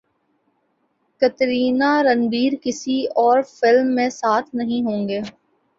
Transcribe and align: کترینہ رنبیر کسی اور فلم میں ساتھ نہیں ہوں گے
کترینہ 1.21 1.91
رنبیر 2.03 2.53
کسی 2.63 2.97
اور 3.17 3.41
فلم 3.49 3.93
میں 3.95 4.09
ساتھ 4.11 4.55
نہیں 4.55 4.85
ہوں 4.85 5.07
گے 5.09 5.21